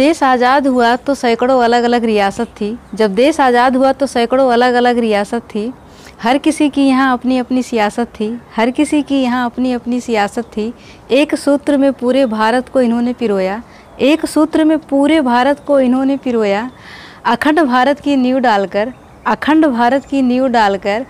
[0.00, 4.50] देश आज़ाद हुआ तो सैकड़ों अलग अलग रियासत थी। जब देश आज़ाद हुआ तो सैकड़ों
[4.52, 5.72] अलग अलग रियासत थी।
[6.22, 10.50] हर किसी की यहाँ अपनी अपनी सियासत थी। हर किसी की यहाँ अपनी अपनी सियासत
[10.56, 10.72] थी।
[11.12, 13.62] एक सूत्र में पूरे भारत को इन्होंने पिरोया।
[14.00, 16.70] एक सूत्र में पूरे भारत को इन्होंने पिरोया।
[17.26, 18.92] अखंड भारत की नींव डालकर,
[19.26, 21.06] अखंड भारत की नींव डालकर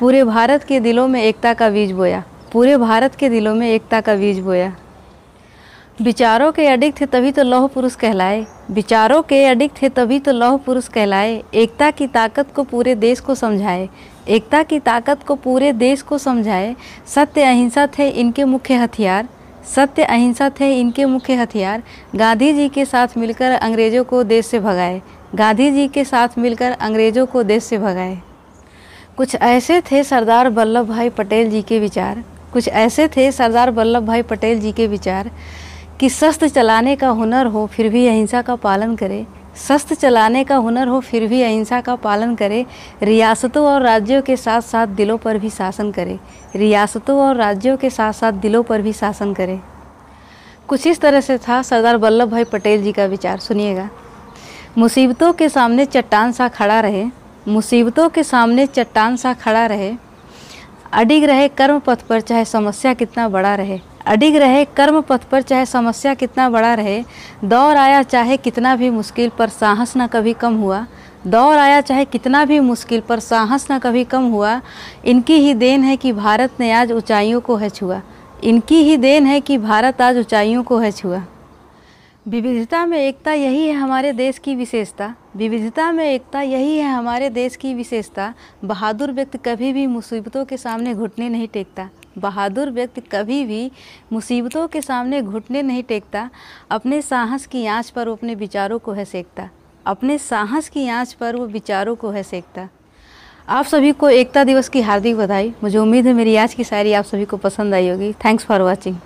[0.00, 4.00] पूरे भारत के दिलों में एकता का बीज बोया। पूरे भारत के दिलों में एकता
[4.00, 4.74] का बीज बोया।
[6.02, 10.32] विचारों के अडिग थे तभी तो लौह पुरुष कहलाए। विचारों के अडिग थे तभी तो
[10.32, 13.88] लौह पुरुष कहलाए। एकता की ताकत को पूरे देश को समझाए।
[14.28, 16.74] एकता की ताकत को पूरे देश को समझाए।
[17.06, 19.28] सत्य अहिंसा थे इनके मुख्य हथियार।
[19.74, 21.82] सत्य अहिंसा थे इनके मुख्य हथियार।
[22.16, 25.02] गांधी जी के साथ मिलकर अंग्रेज़ों को देश से भगाए।
[25.34, 28.18] गांधी जी के साथ मिलकर अंग्रेज़ों को देश से भगाए।
[29.16, 34.06] कुछ ऐसे थे सरदार वल्लभ भाई पटेल जी के विचार। कुछ ऐसे थे सरदार वल्लभ
[34.06, 35.30] भाई पटेल जी के विचार।
[36.00, 39.26] कि शस्त्र चलाने का हुनर हो, फिर भी अहिंसा का पालन करे।
[39.68, 42.66] शस्त्र चलाने का हुनर हो, फिर भी अहिंसा का पालन करे।
[43.02, 46.18] रियासतों और राज्यों के साथ साथ दिलों पर भी शासन करे।
[46.56, 49.60] रियासतों और राज्यों के साथ साथ दिलों पर भी शासन करे।
[50.68, 53.90] कुछ इस तरह से था सरदार वल्लभ भाई पटेल जी का विचार। सुनिएगा।
[54.78, 57.06] मुसीबतों के सामने चट्टान सा खड़ा रहे।
[57.48, 59.94] मुसीबतों के सामने चट्टान सा खड़ा रहे।
[60.92, 65.42] अडिग रहे कर्म पथ पर, चाहे समस्या कितना बड़ा रहे। अडिग रहे कर्म पथ पर
[65.42, 67.04] चाहे समस्या कितना बड़ा रहे,
[67.44, 70.86] दौर आया चाहे कितना भी मुश्किल पर साहस न कभी कम हुआ,
[71.26, 74.60] दौर आया चाहे कितना भी मुश्किल पर साहस न कभी कम हुआ,
[75.04, 78.00] इनकी ही देन है कि भारत ने आज ऊंचाइयों को है छुआ।
[78.44, 81.22] इनकी ही देन है कि भारत आज ऊंचाइयों को है छुआ।
[82.28, 87.30] विविधता में एकता यही है हमारे देश की विशेषता। विविधता में एकता यही है हमारे
[87.30, 91.88] देश की विशेषता। बहादुर व्यक्ति कभी भी मुसीबतों के सामने घुटने नहीं टेकता।
[92.18, 93.70] बहादुर व्यक्ति कभी भी
[94.12, 96.28] मुसीबतों के सामने घुटने नहीं टेकता
[96.70, 99.48] अपने साहस की आँच पर वो अपने विचारों को है सेकता।
[99.86, 102.68] अपने साहस की आँच पर वो विचारों को है सेकता।
[103.48, 106.92] आप सभी को एकता दिवस की हार्दिक बधाई। मुझे उम्मीद है मेरी आज की शायरी
[106.92, 108.96] आप सभी को पसंद आई होगी। Thanks for watching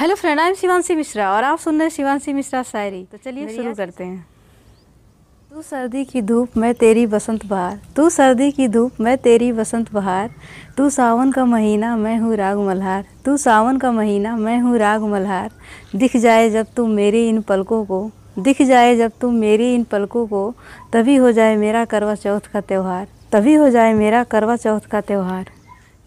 [0.00, 3.18] hello friend I am Shivanshi Mishra और आप सुन रहे हैं शिवांशी मिश्रा शायरी। तो
[3.24, 4.31] चलिए शुरू करते हैं।
[5.54, 9.92] तू सर्दी की धूप, मैं तेरी बसंत बहार। तू सर्दी की धूप, मैं तेरी बसंत
[9.92, 10.30] बहार।
[10.76, 15.02] तू सावन का महीना, मैं हूँ राग मल्हार। तू सावन का महीना, मैं हूँ राग
[15.02, 15.50] मल्हार।
[15.96, 20.26] दिख जाए जब तू मेरी इन पलकों को, दिख जाए जब तुम मेरी इन पलकों
[20.26, 20.54] को,
[20.92, 25.00] तभी हो जाए मेरा करवा चौथ का त्यौहार। तभी हो जाए मेरा करवा चौथ का
[25.00, 25.46] त्यौहार।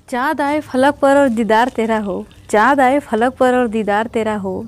[0.09, 4.35] चाँद आए फलक पर और दीदार तेरा हो। चाँद आए फलक पर और दीदार तेरा
[4.35, 4.65] हो।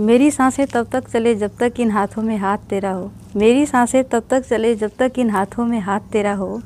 [0.00, 4.04] मेरी साँसें तब तक चले जब तक इन हाथों में हाथ तेरा हो। मेरी साँसें
[4.04, 6.60] तब तक चले जब तक इन हाथों में हाथ तेरा हो।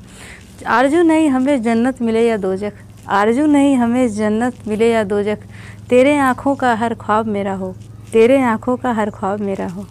[0.67, 2.73] आरज़ू नहीं हमें जन्नत मिले या दोजख।
[3.09, 5.47] आरज़ू नहीं हमें जन्नत मिले या दोजख।
[5.89, 7.73] तेरे आँखों का हर ख्वाब मेरा हो।
[8.13, 9.85] तेरे आँखों का हर ख्वाब मेरा हो।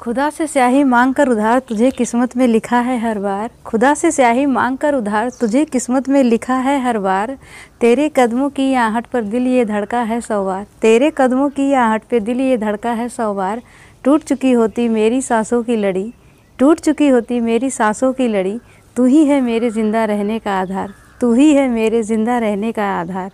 [0.00, 4.10] खुदा से स्याही मांग कर उधार तुझे किस्मत में लिखा है हर बार। खुदा से
[4.10, 7.36] स्याही मांग कर उधार तुझे किस्मत में लिखा है हर बार।
[7.80, 12.02] तेरे कदमों की आहट पर दिल ये धड़का है सौ बार। तेरे कदमों की आहट
[12.02, 13.62] पर दिल ये धड़का है सौ बार।
[14.04, 16.12] टूट चुकी होती मेरी सांसों की लड़ी।
[16.58, 18.58] टूट चुकी होती मेरी सांसों की लड़ी।
[18.96, 22.86] तू ही है मेरे ज़िंदा रहने का आधार। तू ही है मेरे ज़िंदा रहने का
[23.00, 23.30] आधार।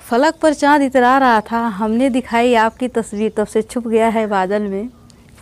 [0.00, 4.26] फलक पर चाँद इतरा रहा था। हमने दिखाई आपकी तस्वीर। तब से छुप गया है
[4.26, 4.88] बादल में।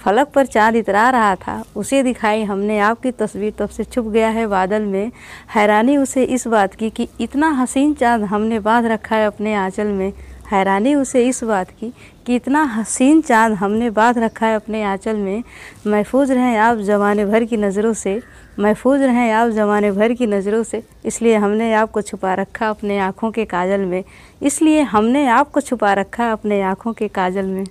[0.04, 4.28] फलक पर चाँद इतरा रहा था। उसे दिखाई हमने आपकी तस्वीर तब से छुप गया
[4.28, 5.10] है बादल में।
[5.54, 9.86] हैरानी उसे इस बात की कि इतना हसीन चाँद हमने बाँध रखा है अपने आंचल
[9.86, 10.12] में।
[10.50, 11.92] हैरानी उसे इस बात की
[12.26, 15.42] कि इतना हसीन चाँद हमने बाँध रखा है अपने आंचल में।
[15.86, 18.20] महफूज रहें आप ज़माने भर की नज़रों से।
[18.58, 23.30] महफूज रहें आप ज़माने भर की नज़रों से। इसलिए हमने आपको छुपा रखा अपने आँखों
[23.30, 24.02] के काजल में।
[24.42, 27.64] इसलिए हमने आपको छुपा रखा अपने आँखों के काजल में।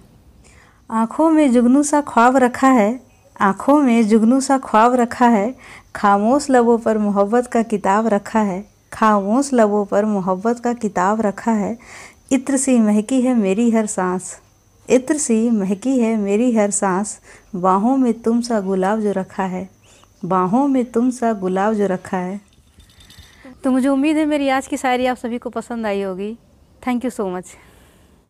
[0.89, 2.99] आँखों में जुगनू सा ख्वाब रखा है,
[3.41, 5.55] आँखों में जुगनू सा ख्वाब रखा है,
[5.95, 11.51] खामोश लबों पर मोहब्बत का किताब रखा है, खामोश लबों पर मोहब्बत का किताब रखा
[11.51, 11.77] है,
[12.31, 14.39] इत्र सी महकी है मेरी हर सांस,
[14.89, 17.19] इत्र सी महकी है मेरी हर सांस,
[17.55, 19.69] बाहों में तुम सा गुलाब जो रखा है,
[20.25, 22.41] बाहों में तुम सा गुलाब जो रखा है।
[23.63, 26.37] तो मुझे उम्मीद है मेरी आज की शायरी आप सभी को पसंद आई होगी।
[26.87, 27.55] Thank you so much